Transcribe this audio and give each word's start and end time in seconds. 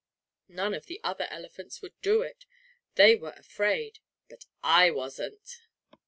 None 0.47 0.73
of 0.73 0.87
the 0.87 0.99
other 1.03 1.27
elephants 1.29 1.83
would 1.83 1.93
do 2.01 2.23
it. 2.23 2.47
They 2.95 3.15
were 3.15 3.35
afraid, 3.37 3.99
but 4.29 4.45
I 4.63 4.89
wasn't. 4.89 5.61